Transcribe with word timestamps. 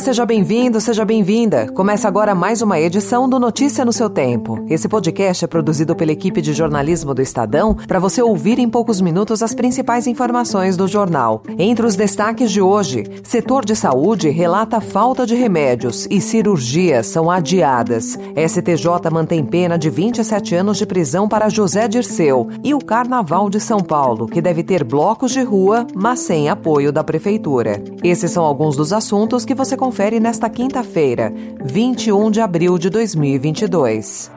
Seja 0.00 0.26
bem-vindo, 0.26 0.80
seja 0.80 1.04
bem-vinda. 1.04 1.70
Começa 1.72 2.08
agora 2.08 2.34
mais 2.34 2.60
uma 2.60 2.80
edição 2.80 3.28
do 3.28 3.38
Notícia 3.38 3.84
no 3.84 3.92
seu 3.92 4.10
Tempo. 4.10 4.64
Esse 4.68 4.88
podcast 4.88 5.44
é 5.44 5.48
produzido 5.48 5.94
pela 5.94 6.10
equipe 6.10 6.42
de 6.42 6.52
jornalismo 6.52 7.14
do 7.14 7.22
Estadão 7.22 7.74
para 7.74 8.00
você 8.00 8.20
ouvir 8.20 8.58
em 8.58 8.68
poucos 8.68 9.00
minutos 9.00 9.40
as 9.40 9.54
principais 9.54 10.08
informações 10.08 10.76
do 10.76 10.88
jornal. 10.88 11.42
Entre 11.58 11.86
os 11.86 11.94
destaques 11.94 12.50
de 12.50 12.60
hoje, 12.60 13.04
setor 13.22 13.64
de 13.64 13.76
saúde 13.76 14.28
relata 14.30 14.80
falta 14.80 15.24
de 15.24 15.36
remédios 15.36 16.08
e 16.10 16.20
cirurgias 16.20 17.06
são 17.06 17.30
adiadas. 17.30 18.18
STJ 18.36 19.10
mantém 19.12 19.44
pena 19.44 19.78
de 19.78 19.90
27 19.90 20.56
anos 20.56 20.76
de 20.76 20.86
prisão 20.86 21.28
para 21.28 21.48
José 21.48 21.86
Dirceu 21.86 22.48
e 22.64 22.74
o 22.74 22.84
Carnaval 22.84 23.48
de 23.48 23.60
São 23.60 23.78
Paulo, 23.78 24.26
que 24.26 24.42
deve 24.42 24.64
ter 24.64 24.82
blocos 24.82 25.30
de 25.30 25.42
rua, 25.42 25.86
mas 25.94 26.20
sem 26.20 26.48
apoio 26.48 26.92
da 26.92 27.04
prefeitura. 27.04 27.82
Esses 28.02 28.32
são 28.32 28.44
alguns 28.44 28.76
dos 28.76 28.92
assuntos 28.92 29.44
que 29.44 29.54
você 29.54 29.76
confere 29.84 30.18
nesta 30.18 30.48
quinta-feira, 30.48 31.30
21 31.62 32.30
de 32.30 32.40
abril 32.40 32.78
de 32.78 32.88
2022. 32.88 34.30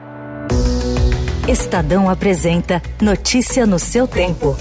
Estadão 1.48 2.10
apresenta 2.10 2.82
Notícia 3.00 3.64
no 3.64 3.78
seu 3.78 4.06
tempo. 4.06 4.54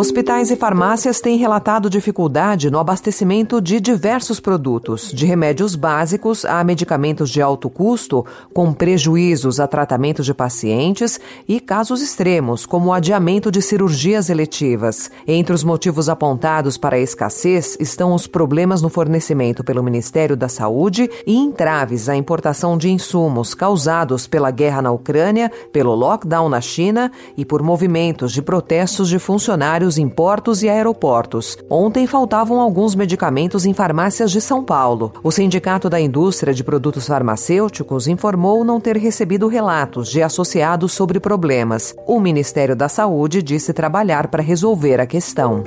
Hospitais 0.00 0.50
e 0.50 0.56
farmácias 0.56 1.20
têm 1.20 1.36
relatado 1.36 1.90
dificuldade 1.90 2.70
no 2.70 2.78
abastecimento 2.78 3.60
de 3.60 3.78
diversos 3.78 4.40
produtos, 4.40 5.12
de 5.12 5.26
remédios 5.26 5.74
básicos 5.74 6.46
a 6.46 6.64
medicamentos 6.64 7.28
de 7.28 7.42
alto 7.42 7.68
custo, 7.68 8.24
com 8.54 8.72
prejuízos 8.72 9.60
a 9.60 9.66
tratamento 9.66 10.22
de 10.22 10.32
pacientes 10.32 11.20
e 11.46 11.60
casos 11.60 12.00
extremos, 12.00 12.64
como 12.64 12.86
o 12.86 12.92
adiamento 12.94 13.50
de 13.50 13.60
cirurgias 13.60 14.30
eletivas. 14.30 15.10
Entre 15.28 15.54
os 15.54 15.62
motivos 15.62 16.08
apontados 16.08 16.78
para 16.78 16.96
a 16.96 17.00
escassez 17.00 17.76
estão 17.78 18.14
os 18.14 18.26
problemas 18.26 18.80
no 18.80 18.88
fornecimento 18.88 19.62
pelo 19.62 19.82
Ministério 19.82 20.34
da 20.34 20.48
Saúde 20.48 21.10
e 21.26 21.36
entraves 21.36 22.08
à 22.08 22.16
importação 22.16 22.78
de 22.78 22.88
insumos 22.88 23.52
causados 23.52 24.26
pela 24.26 24.50
guerra 24.50 24.80
na 24.80 24.92
Ucrânia, 24.92 25.52
pelo 25.70 25.94
lockdown 25.94 26.48
na 26.48 26.62
China 26.62 27.12
e 27.36 27.44
por 27.44 27.62
movimentos 27.62 28.32
de 28.32 28.40
protestos 28.40 29.06
de 29.06 29.18
funcionários 29.18 29.89
em 29.98 30.08
portos 30.08 30.62
e 30.62 30.68
aeroportos. 30.68 31.56
Ontem 31.68 32.06
faltavam 32.06 32.60
alguns 32.60 32.94
medicamentos 32.94 33.64
em 33.66 33.72
farmácias 33.72 34.30
de 34.30 34.40
São 34.40 34.62
Paulo. 34.62 35.12
O 35.22 35.30
Sindicato 35.30 35.88
da 35.88 36.00
Indústria 36.00 36.52
de 36.52 36.64
Produtos 36.64 37.06
Farmacêuticos 37.06 38.06
informou 38.06 38.64
não 38.64 38.80
ter 38.80 38.96
recebido 38.96 39.48
relatos 39.48 40.08
de 40.08 40.22
associados 40.22 40.92
sobre 40.92 41.20
problemas. 41.20 41.94
O 42.06 42.20
Ministério 42.20 42.76
da 42.76 42.88
Saúde 42.88 43.42
disse 43.42 43.72
trabalhar 43.72 44.28
para 44.28 44.42
resolver 44.42 45.00
a 45.00 45.06
questão. 45.06 45.62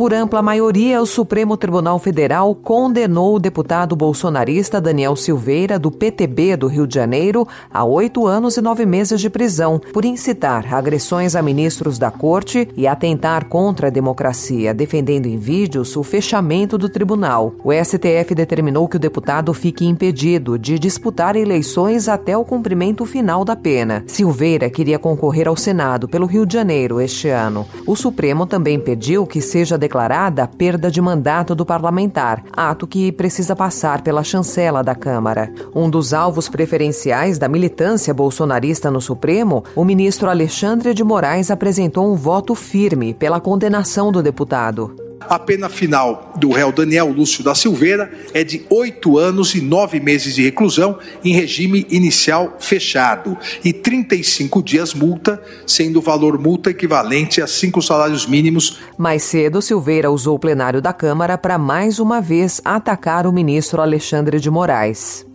Por 0.00 0.14
ampla 0.14 0.40
maioria, 0.40 1.02
o 1.02 1.04
Supremo 1.04 1.58
Tribunal 1.58 1.98
Federal 1.98 2.54
condenou 2.54 3.34
o 3.34 3.38
deputado 3.38 3.94
bolsonarista 3.94 4.80
Daniel 4.80 5.14
Silveira, 5.14 5.78
do 5.78 5.90
PTB 5.90 6.56
do 6.56 6.68
Rio 6.68 6.86
de 6.86 6.94
Janeiro, 6.94 7.46
a 7.70 7.84
oito 7.84 8.26
anos 8.26 8.56
e 8.56 8.62
nove 8.62 8.86
meses 8.86 9.20
de 9.20 9.28
prisão, 9.28 9.78
por 9.92 10.06
incitar 10.06 10.72
agressões 10.72 11.36
a 11.36 11.42
ministros 11.42 11.98
da 11.98 12.10
corte 12.10 12.66
e 12.78 12.86
atentar 12.86 13.44
contra 13.44 13.88
a 13.88 13.90
democracia, 13.90 14.72
defendendo 14.72 15.26
em 15.26 15.36
vídeos 15.36 15.94
o 15.94 16.02
fechamento 16.02 16.78
do 16.78 16.88
tribunal. 16.88 17.52
O 17.62 17.70
STF 17.70 18.34
determinou 18.34 18.88
que 18.88 18.96
o 18.96 18.98
deputado 18.98 19.52
fique 19.52 19.84
impedido 19.84 20.58
de 20.58 20.78
disputar 20.78 21.36
eleições 21.36 22.08
até 22.08 22.34
o 22.34 22.42
cumprimento 22.42 23.04
final 23.04 23.44
da 23.44 23.54
pena. 23.54 24.02
Silveira 24.06 24.70
queria 24.70 24.98
concorrer 24.98 25.46
ao 25.46 25.58
Senado 25.58 26.08
pelo 26.08 26.24
Rio 26.24 26.46
de 26.46 26.54
Janeiro 26.54 27.02
este 27.02 27.28
ano. 27.28 27.66
O 27.86 27.94
Supremo 27.94 28.46
também 28.46 28.80
pediu 28.80 29.26
que 29.26 29.42
seja 29.42 29.76
declarado 29.76 29.89
declarada 29.90 30.44
a 30.44 30.46
perda 30.46 30.88
de 30.88 31.00
mandato 31.02 31.52
do 31.52 31.66
parlamentar, 31.66 32.44
ato 32.52 32.86
que 32.86 33.10
precisa 33.10 33.56
passar 33.56 34.02
pela 34.02 34.22
chancela 34.22 34.84
da 34.84 34.94
Câmara. 34.94 35.52
Um 35.74 35.90
dos 35.90 36.14
alvos 36.14 36.48
preferenciais 36.48 37.38
da 37.38 37.48
militância 37.48 38.14
bolsonarista 38.14 38.88
no 38.88 39.00
Supremo, 39.00 39.64
o 39.74 39.84
ministro 39.84 40.30
Alexandre 40.30 40.94
de 40.94 41.02
Moraes 41.02 41.50
apresentou 41.50 42.08
um 42.08 42.14
voto 42.14 42.54
firme 42.54 43.12
pela 43.12 43.40
condenação 43.40 44.12
do 44.12 44.22
deputado. 44.22 45.09
A 45.20 45.38
pena 45.38 45.68
final 45.68 46.32
do 46.36 46.50
réu 46.50 46.72
Daniel 46.72 47.08
Lúcio 47.08 47.44
da 47.44 47.54
Silveira 47.54 48.10
é 48.32 48.42
de 48.42 48.64
oito 48.70 49.18
anos 49.18 49.54
e 49.54 49.60
nove 49.60 50.00
meses 50.00 50.34
de 50.34 50.42
reclusão 50.42 50.98
em 51.22 51.32
regime 51.32 51.86
inicial 51.90 52.56
fechado 52.58 53.36
e 53.64 53.72
35 53.72 54.62
dias 54.62 54.94
multa, 54.94 55.40
sendo 55.66 55.98
o 55.98 56.02
valor 56.02 56.38
multa 56.38 56.70
equivalente 56.70 57.42
a 57.42 57.46
cinco 57.46 57.82
salários 57.82 58.26
mínimos. 58.26 58.80
Mais 58.96 59.22
cedo, 59.22 59.60
Silveira 59.60 60.10
usou 60.10 60.36
o 60.36 60.38
plenário 60.38 60.80
da 60.80 60.92
Câmara 60.92 61.36
para 61.36 61.58
mais 61.58 61.98
uma 61.98 62.20
vez 62.20 62.60
atacar 62.64 63.26
o 63.26 63.32
ministro 63.32 63.82
Alexandre 63.82 64.40
de 64.40 64.50
Moraes. 64.50 65.26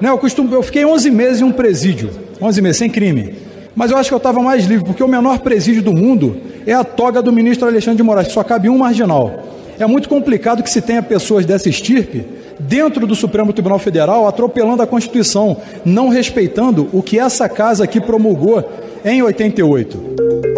Não, 0.00 0.10
eu, 0.10 0.18
costumo, 0.18 0.54
eu 0.54 0.62
fiquei 0.62 0.84
11 0.84 1.10
meses 1.10 1.40
em 1.40 1.44
um 1.44 1.52
presídio, 1.52 2.10
11 2.40 2.62
meses 2.62 2.78
sem 2.78 2.90
crime. 2.90 3.43
Mas 3.74 3.90
eu 3.90 3.96
acho 3.96 4.08
que 4.08 4.14
eu 4.14 4.18
estava 4.18 4.40
mais 4.40 4.64
livre, 4.66 4.84
porque 4.84 5.02
o 5.02 5.08
menor 5.08 5.40
presídio 5.40 5.82
do 5.82 5.92
mundo 5.92 6.36
é 6.66 6.72
a 6.72 6.84
toga 6.84 7.20
do 7.20 7.32
ministro 7.32 7.66
Alexandre 7.66 7.96
de 7.96 8.02
Moraes, 8.02 8.32
só 8.32 8.42
cabe 8.44 8.68
um 8.68 8.78
marginal. 8.78 9.32
É 9.78 9.86
muito 9.86 10.08
complicado 10.08 10.62
que 10.62 10.70
se 10.70 10.80
tenha 10.80 11.02
pessoas 11.02 11.44
dessa 11.44 11.68
estirpe 11.68 12.24
dentro 12.58 13.06
do 13.06 13.14
Supremo 13.14 13.52
Tribunal 13.52 13.78
Federal 13.78 14.26
atropelando 14.28 14.82
a 14.82 14.86
Constituição, 14.86 15.56
não 15.84 16.08
respeitando 16.08 16.88
o 16.92 17.02
que 17.02 17.18
essa 17.18 17.48
casa 17.48 17.84
aqui 17.84 18.00
promulgou 18.00 18.64
em 19.04 19.22
88. 19.22 20.53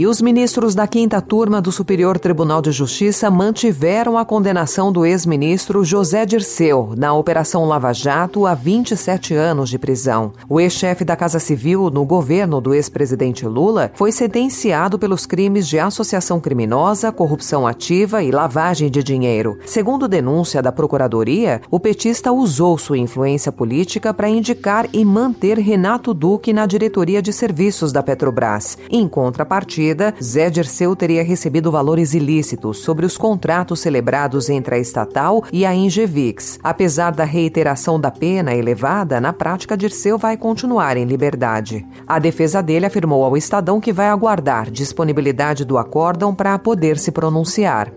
E 0.00 0.06
os 0.06 0.22
ministros 0.22 0.74
da 0.74 0.86
quinta 0.86 1.20
turma 1.20 1.60
do 1.60 1.70
Superior 1.70 2.18
Tribunal 2.18 2.62
de 2.62 2.72
Justiça 2.72 3.30
mantiveram 3.30 4.16
a 4.16 4.24
condenação 4.24 4.90
do 4.90 5.04
ex-ministro 5.04 5.84
José 5.84 6.24
Dirceu 6.24 6.94
na 6.96 7.12
Operação 7.12 7.66
Lava 7.66 7.92
Jato 7.92 8.46
a 8.46 8.54
27 8.54 9.34
anos 9.34 9.68
de 9.68 9.78
prisão. 9.78 10.32
O 10.48 10.58
ex-chefe 10.58 11.04
da 11.04 11.14
Casa 11.14 11.38
Civil 11.38 11.90
no 11.90 12.06
governo 12.06 12.62
do 12.62 12.72
ex-presidente 12.72 13.46
Lula 13.46 13.92
foi 13.94 14.10
sentenciado 14.10 14.98
pelos 14.98 15.26
crimes 15.26 15.68
de 15.68 15.78
associação 15.78 16.40
criminosa, 16.40 17.12
corrupção 17.12 17.66
ativa 17.66 18.22
e 18.22 18.30
lavagem 18.30 18.90
de 18.90 19.02
dinheiro. 19.02 19.58
Segundo 19.66 20.08
denúncia 20.08 20.62
da 20.62 20.72
Procuradoria, 20.72 21.60
o 21.70 21.78
petista 21.78 22.32
usou 22.32 22.78
sua 22.78 22.96
influência 22.96 23.52
política 23.52 24.14
para 24.14 24.30
indicar 24.30 24.88
e 24.94 25.04
manter 25.04 25.58
Renato 25.58 26.14
Duque 26.14 26.54
na 26.54 26.64
diretoria 26.64 27.20
de 27.20 27.34
serviços 27.34 27.92
da 27.92 28.02
Petrobras. 28.02 28.78
Em 28.88 29.06
contrapartida, 29.06 29.89
Zé 30.22 30.50
Dirceu 30.50 30.94
teria 30.96 31.22
recebido 31.22 31.70
valores 31.70 32.14
ilícitos 32.14 32.78
sobre 32.78 33.06
os 33.06 33.16
contratos 33.16 33.80
celebrados 33.80 34.48
entre 34.48 34.74
a 34.74 34.78
estatal 34.78 35.44
e 35.52 35.64
a 35.66 35.74
Ingevix. 35.74 36.58
Apesar 36.62 37.12
da 37.12 37.24
reiteração 37.24 38.00
da 38.00 38.10
pena 38.10 38.54
elevada, 38.54 39.20
na 39.20 39.32
prática 39.32 39.76
Dirceu 39.76 40.18
vai 40.18 40.36
continuar 40.36 40.96
em 40.96 41.04
liberdade. 41.04 41.86
A 42.06 42.18
defesa 42.18 42.62
dele 42.62 42.86
afirmou 42.86 43.24
ao 43.24 43.36
Estadão 43.36 43.80
que 43.80 43.92
vai 43.92 44.08
aguardar 44.08 44.70
disponibilidade 44.70 45.64
do 45.64 45.78
acórdão 45.78 46.34
para 46.34 46.58
poder 46.58 46.98
se 46.98 47.10
pronunciar. 47.10 47.92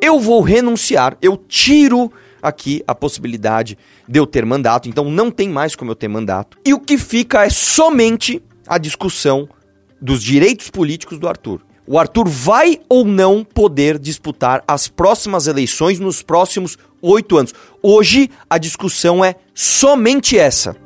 Eu 0.00 0.18
vou 0.18 0.40
renunciar, 0.40 1.18
eu 1.20 1.36
tiro 1.36 2.10
aqui 2.42 2.82
a 2.86 2.94
possibilidade 2.94 3.76
de 4.06 4.18
eu 4.18 4.26
ter 4.26 4.44
mandato, 4.44 4.88
então 4.88 5.10
não 5.10 5.30
tem 5.30 5.48
mais 5.48 5.74
como 5.74 5.90
eu 5.90 5.96
ter 5.96 6.08
mandato. 6.08 6.58
E 6.64 6.72
o 6.74 6.80
que 6.80 6.98
fica 6.98 7.44
é 7.44 7.50
somente 7.50 8.42
a 8.66 8.78
discussão 8.78 9.48
dos 10.00 10.22
direitos 10.22 10.70
políticos 10.70 11.18
do 11.18 11.28
Arthur. 11.28 11.60
O 11.86 11.98
Arthur 11.98 12.28
vai 12.28 12.78
ou 12.88 13.04
não 13.04 13.42
poder 13.42 13.98
disputar 13.98 14.62
as 14.68 14.88
próximas 14.88 15.46
eleições 15.46 15.98
nos 15.98 16.22
próximos 16.22 16.76
oito 17.00 17.36
anos. 17.36 17.54
Hoje 17.82 18.30
a 18.48 18.58
discussão 18.58 19.24
é 19.24 19.36
somente 19.54 20.38
essa. 20.38 20.76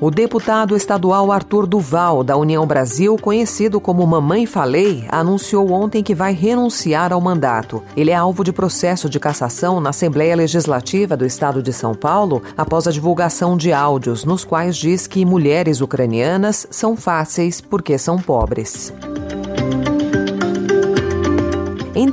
O 0.00 0.10
deputado 0.10 0.76
estadual 0.76 1.30
Arthur 1.30 1.66
Duval, 1.66 2.24
da 2.24 2.36
União 2.36 2.66
Brasil, 2.66 3.16
conhecido 3.16 3.80
como 3.80 4.06
Mamãe 4.06 4.44
Falei, 4.44 5.04
anunciou 5.08 5.70
ontem 5.70 6.02
que 6.02 6.14
vai 6.14 6.32
renunciar 6.32 7.12
ao 7.12 7.20
mandato. 7.20 7.82
Ele 7.96 8.10
é 8.10 8.14
alvo 8.14 8.42
de 8.42 8.52
processo 8.52 9.08
de 9.08 9.20
cassação 9.20 9.80
na 9.80 9.90
Assembleia 9.90 10.34
Legislativa 10.34 11.16
do 11.16 11.24
Estado 11.24 11.62
de 11.62 11.72
São 11.72 11.94
Paulo 11.94 12.42
após 12.56 12.88
a 12.88 12.90
divulgação 12.90 13.56
de 13.56 13.72
áudios 13.72 14.24
nos 14.24 14.44
quais 14.44 14.76
diz 14.76 15.06
que 15.06 15.24
mulheres 15.24 15.80
ucranianas 15.80 16.66
são 16.70 16.96
fáceis 16.96 17.60
porque 17.60 17.96
são 17.96 18.18
pobres. 18.18 18.92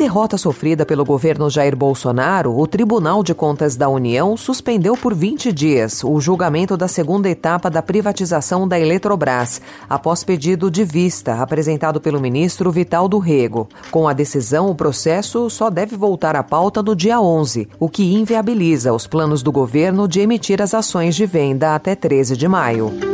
Derrota 0.02 0.36
sofrida 0.36 0.84
pelo 0.84 1.06
governo 1.06 1.48
Jair 1.48 1.76
Bolsonaro, 1.76 2.58
o 2.58 2.66
Tribunal 2.66 3.22
de 3.22 3.36
Contas 3.36 3.76
da 3.76 3.88
União 3.88 4.36
suspendeu 4.36 4.98
por 4.98 5.14
20 5.14 5.52
dias 5.52 6.04
o 6.04 6.20
julgamento 6.20 6.76
da 6.76 6.88
segunda 6.88 7.30
etapa 7.30 7.70
da 7.70 7.84
privatização 7.84 8.68
da 8.68 8.80
Eletrobras, 8.80 9.62
após 9.88 10.24
pedido 10.24 10.72
de 10.72 10.84
vista 10.84 11.36
apresentado 11.36 12.02
pelo 12.02 12.20
ministro 12.20 12.72
Vital 12.72 13.08
do 13.08 13.20
Rego. 13.20 13.70
Com 13.92 14.08
a 14.08 14.14
decisão, 14.14 14.72
o 14.72 14.76
processo 14.76 15.48
só 15.52 15.70
deve 15.70 15.96
voltar 15.96 16.36
à 16.36 16.42
pauta 16.42 16.82
no 16.82 16.96
dia 16.96 17.22
11, 17.22 17.70
o 17.80 17.88
que 17.88 18.16
inviabiliza 18.16 18.92
os 18.92 19.06
planos 19.06 19.44
do 19.44 19.52
governo 19.52 20.08
de 20.08 20.20
emitir 20.20 20.64
as 20.64 20.74
ações 20.74 21.14
de 21.14 21.28
venda 21.28 21.76
até 21.76 21.94
13 21.94 22.36
de 22.36 22.48
maio. 22.48 23.11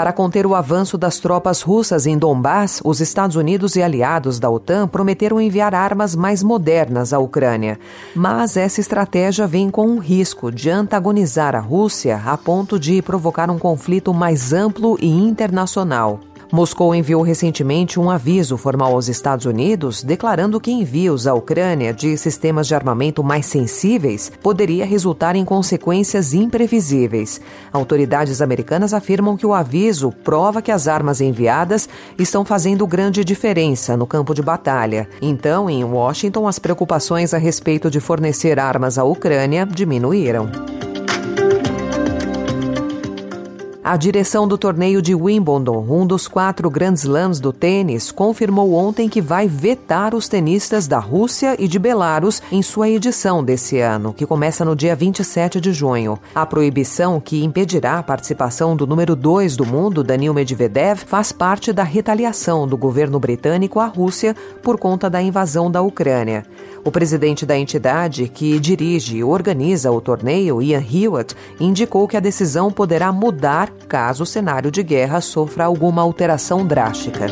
Para 0.00 0.14
conter 0.14 0.46
o 0.46 0.54
avanço 0.54 0.96
das 0.96 1.18
tropas 1.18 1.60
russas 1.60 2.06
em 2.06 2.16
Donbass, 2.16 2.80
os 2.82 3.02
Estados 3.02 3.36
Unidos 3.36 3.76
e 3.76 3.82
aliados 3.82 4.38
da 4.38 4.48
OTAN 4.48 4.88
prometeram 4.88 5.38
enviar 5.38 5.74
armas 5.74 6.16
mais 6.16 6.42
modernas 6.42 7.12
à 7.12 7.18
Ucrânia. 7.18 7.78
Mas 8.16 8.56
essa 8.56 8.80
estratégia 8.80 9.46
vem 9.46 9.70
com 9.70 9.86
um 9.86 9.98
risco 9.98 10.50
de 10.50 10.70
antagonizar 10.70 11.54
a 11.54 11.60
Rússia 11.60 12.18
a 12.24 12.34
ponto 12.38 12.80
de 12.80 13.02
provocar 13.02 13.50
um 13.50 13.58
conflito 13.58 14.14
mais 14.14 14.54
amplo 14.54 14.96
e 14.98 15.06
internacional. 15.06 16.29
Moscou 16.52 16.92
enviou 16.94 17.22
recentemente 17.22 18.00
um 18.00 18.10
aviso 18.10 18.56
formal 18.56 18.94
aos 18.94 19.08
Estados 19.08 19.46
Unidos 19.46 20.02
declarando 20.02 20.60
que 20.60 20.70
envios 20.70 21.26
à 21.28 21.34
Ucrânia 21.34 21.94
de 21.94 22.16
sistemas 22.16 22.66
de 22.66 22.74
armamento 22.74 23.22
mais 23.22 23.46
sensíveis 23.46 24.32
poderia 24.42 24.84
resultar 24.84 25.36
em 25.36 25.44
consequências 25.44 26.34
imprevisíveis. 26.34 27.40
Autoridades 27.72 28.42
americanas 28.42 28.92
afirmam 28.92 29.36
que 29.36 29.46
o 29.46 29.54
aviso 29.54 30.10
prova 30.24 30.60
que 30.60 30.72
as 30.72 30.88
armas 30.88 31.20
enviadas 31.20 31.88
estão 32.18 32.44
fazendo 32.44 32.86
grande 32.86 33.24
diferença 33.24 33.96
no 33.96 34.06
campo 34.06 34.34
de 34.34 34.42
batalha. 34.42 35.08
Então, 35.22 35.70
em 35.70 35.84
Washington, 35.84 36.48
as 36.48 36.58
preocupações 36.58 37.32
a 37.32 37.38
respeito 37.38 37.88
de 37.88 38.00
fornecer 38.00 38.58
armas 38.58 38.98
à 38.98 39.04
Ucrânia 39.04 39.64
diminuíram. 39.64 40.79
A 43.82 43.96
direção 43.96 44.46
do 44.46 44.58
torneio 44.58 45.00
de 45.00 45.14
Wimbledon, 45.14 45.86
um 45.88 46.06
dos 46.06 46.28
quatro 46.28 46.68
Grand 46.68 46.92
Slams 46.92 47.40
do 47.40 47.50
tênis, 47.50 48.12
confirmou 48.12 48.74
ontem 48.74 49.08
que 49.08 49.22
vai 49.22 49.48
vetar 49.48 50.14
os 50.14 50.28
tenistas 50.28 50.86
da 50.86 50.98
Rússia 50.98 51.56
e 51.58 51.66
de 51.66 51.78
Belarus 51.78 52.42
em 52.52 52.60
sua 52.60 52.90
edição 52.90 53.42
desse 53.42 53.78
ano, 53.78 54.12
que 54.12 54.26
começa 54.26 54.66
no 54.66 54.76
dia 54.76 54.94
27 54.94 55.58
de 55.62 55.72
junho. 55.72 56.18
A 56.34 56.44
proibição, 56.44 57.18
que 57.18 57.42
impedirá 57.42 57.98
a 57.98 58.02
participação 58.02 58.76
do 58.76 58.86
número 58.86 59.16
2 59.16 59.56
do 59.56 59.64
mundo, 59.64 60.04
Daniil 60.04 60.34
Medvedev, 60.34 60.98
faz 61.06 61.32
parte 61.32 61.72
da 61.72 61.82
retaliação 61.82 62.68
do 62.68 62.76
governo 62.76 63.18
britânico 63.18 63.80
à 63.80 63.86
Rússia 63.86 64.36
por 64.62 64.78
conta 64.78 65.08
da 65.08 65.22
invasão 65.22 65.70
da 65.70 65.80
Ucrânia. 65.80 66.44
O 66.82 66.90
presidente 66.90 67.44
da 67.44 67.56
entidade, 67.56 68.28
que 68.28 68.58
dirige 68.58 69.18
e 69.18 69.24
organiza 69.24 69.90
o 69.90 70.00
torneio, 70.00 70.62
Ian 70.62 70.82
Hewitt, 70.82 71.36
indicou 71.58 72.08
que 72.08 72.16
a 72.16 72.20
decisão 72.20 72.70
poderá 72.70 73.12
mudar 73.12 73.70
caso 73.86 74.22
o 74.22 74.26
cenário 74.26 74.70
de 74.70 74.82
guerra 74.82 75.20
sofra 75.20 75.64
alguma 75.64 76.00
alteração 76.00 76.66
drástica. 76.66 77.26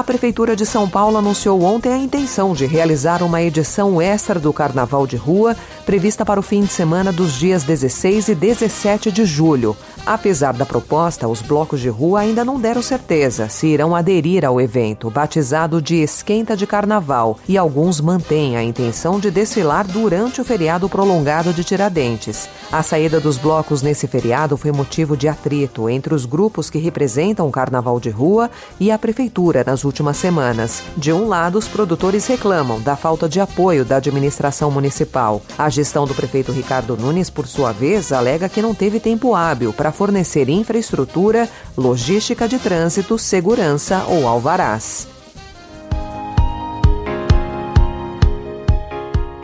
A 0.00 0.02
Prefeitura 0.02 0.56
de 0.56 0.64
São 0.64 0.88
Paulo 0.88 1.18
anunciou 1.18 1.62
ontem 1.62 1.92
a 1.92 1.98
intenção 1.98 2.54
de 2.54 2.64
realizar 2.64 3.22
uma 3.22 3.42
edição 3.42 4.00
extra 4.00 4.40
do 4.40 4.50
Carnaval 4.50 5.06
de 5.06 5.14
Rua, 5.14 5.54
prevista 5.84 6.24
para 6.24 6.40
o 6.40 6.42
fim 6.42 6.62
de 6.62 6.72
semana 6.72 7.12
dos 7.12 7.34
dias 7.34 7.64
16 7.64 8.28
e 8.28 8.34
17 8.34 9.12
de 9.12 9.26
julho. 9.26 9.76
Apesar 10.10 10.54
da 10.54 10.66
proposta, 10.66 11.28
os 11.28 11.40
blocos 11.40 11.78
de 11.78 11.88
rua 11.88 12.18
ainda 12.18 12.44
não 12.44 12.58
deram 12.58 12.82
certeza 12.82 13.48
se 13.48 13.68
irão 13.68 13.94
aderir 13.94 14.44
ao 14.44 14.60
evento, 14.60 15.08
batizado 15.08 15.80
de 15.80 16.02
Esquenta 16.02 16.56
de 16.56 16.66
Carnaval, 16.66 17.38
e 17.48 17.56
alguns 17.56 18.00
mantêm 18.00 18.56
a 18.56 18.62
intenção 18.64 19.20
de 19.20 19.30
desfilar 19.30 19.86
durante 19.86 20.40
o 20.40 20.44
feriado 20.44 20.88
prolongado 20.88 21.52
de 21.52 21.62
Tiradentes. 21.62 22.48
A 22.72 22.82
saída 22.82 23.20
dos 23.20 23.38
blocos 23.38 23.82
nesse 23.82 24.08
feriado 24.08 24.56
foi 24.56 24.72
motivo 24.72 25.16
de 25.16 25.28
atrito 25.28 25.88
entre 25.88 26.12
os 26.12 26.26
grupos 26.26 26.68
que 26.68 26.78
representam 26.80 27.46
o 27.46 27.52
carnaval 27.52 28.00
de 28.00 28.10
rua 28.10 28.50
e 28.80 28.90
a 28.90 28.98
prefeitura 28.98 29.62
nas 29.64 29.84
últimas 29.84 30.16
semanas. 30.16 30.82
De 30.96 31.12
um 31.12 31.28
lado, 31.28 31.56
os 31.56 31.68
produtores 31.68 32.26
reclamam 32.26 32.80
da 32.80 32.96
falta 32.96 33.28
de 33.28 33.38
apoio 33.38 33.84
da 33.84 33.98
administração 33.98 34.72
municipal. 34.72 35.40
A 35.56 35.68
gestão 35.68 36.04
do 36.04 36.16
prefeito 36.16 36.50
Ricardo 36.50 36.96
Nunes, 36.96 37.30
por 37.30 37.46
sua 37.46 37.70
vez, 37.70 38.10
alega 38.10 38.48
que 38.48 38.60
não 38.60 38.74
teve 38.74 38.98
tempo 38.98 39.36
hábil 39.36 39.72
para 39.72 39.99
fornecer 40.00 40.48
infraestrutura, 40.48 41.46
logística 41.76 42.48
de 42.48 42.58
trânsito, 42.58 43.18
segurança 43.18 44.02
ou 44.08 44.26
alvarás. 44.26 45.06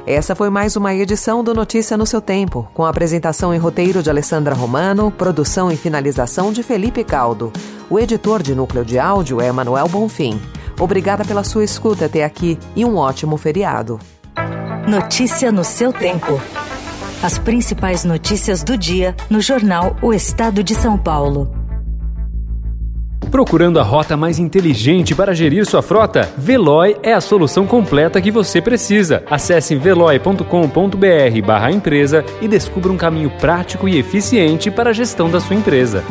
Essa 0.06 0.34
foi 0.34 0.48
mais 0.48 0.74
uma 0.74 0.94
edição 0.94 1.44
do 1.44 1.52
Notícia 1.52 1.94
no 1.94 2.06
seu 2.06 2.22
Tempo, 2.22 2.66
com 2.72 2.86
apresentação 2.86 3.54
e 3.54 3.58
roteiro 3.58 4.02
de 4.02 4.08
Alessandra 4.08 4.54
Romano, 4.54 5.10
produção 5.10 5.70
e 5.70 5.76
finalização 5.76 6.50
de 6.50 6.62
Felipe 6.62 7.04
Caldo. 7.04 7.52
O 7.90 7.98
editor 7.98 8.42
de 8.42 8.54
núcleo 8.54 8.82
de 8.82 8.98
áudio 8.98 9.42
é 9.42 9.52
Manuel 9.52 9.88
Bonfim. 9.88 10.40
Obrigada 10.80 11.22
pela 11.22 11.44
sua 11.44 11.64
escuta 11.64 12.06
até 12.06 12.24
aqui 12.24 12.58
e 12.74 12.82
um 12.82 12.96
ótimo 12.96 13.36
feriado. 13.36 14.00
Notícia 14.88 15.52
no 15.52 15.64
seu 15.64 15.92
tempo. 15.92 16.40
As 17.22 17.38
principais 17.38 18.04
notícias 18.04 18.62
do 18.62 18.76
dia 18.76 19.16
no 19.30 19.40
jornal 19.40 19.96
O 20.02 20.12
Estado 20.12 20.62
de 20.62 20.74
São 20.74 20.98
Paulo. 20.98 21.50
Procurando 23.30 23.80
a 23.80 23.82
rota 23.82 24.18
mais 24.18 24.38
inteligente 24.38 25.14
para 25.14 25.34
gerir 25.34 25.64
sua 25.66 25.80
frota? 25.82 26.30
Veloy 26.36 26.94
é 27.02 27.14
a 27.14 27.20
solução 27.20 27.66
completa 27.66 28.20
que 28.20 28.30
você 28.30 28.60
precisa. 28.60 29.24
Acesse 29.28 29.74
veloy.com.br/empresa 29.74 32.24
e 32.40 32.46
descubra 32.46 32.92
um 32.92 32.96
caminho 32.96 33.30
prático 33.40 33.88
e 33.88 33.98
eficiente 33.98 34.70
para 34.70 34.90
a 34.90 34.92
gestão 34.92 35.28
da 35.30 35.40
sua 35.40 35.56
empresa. 35.56 36.04